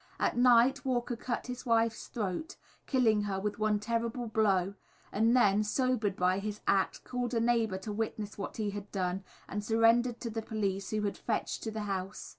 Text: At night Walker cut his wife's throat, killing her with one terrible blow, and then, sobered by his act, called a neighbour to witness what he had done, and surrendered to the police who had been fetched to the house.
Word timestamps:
At 0.19 0.35
night 0.35 0.83
Walker 0.83 1.15
cut 1.15 1.45
his 1.45 1.63
wife's 1.63 2.07
throat, 2.07 2.55
killing 2.87 3.21
her 3.25 3.39
with 3.39 3.59
one 3.59 3.79
terrible 3.79 4.25
blow, 4.25 4.73
and 5.11 5.37
then, 5.37 5.63
sobered 5.63 6.15
by 6.15 6.39
his 6.39 6.59
act, 6.67 7.03
called 7.03 7.35
a 7.35 7.39
neighbour 7.39 7.77
to 7.77 7.93
witness 7.93 8.35
what 8.35 8.57
he 8.57 8.71
had 8.71 8.91
done, 8.91 9.23
and 9.47 9.63
surrendered 9.63 10.19
to 10.21 10.31
the 10.31 10.41
police 10.41 10.89
who 10.89 11.03
had 11.03 11.13
been 11.13 11.23
fetched 11.25 11.61
to 11.61 11.69
the 11.69 11.81
house. 11.83 12.29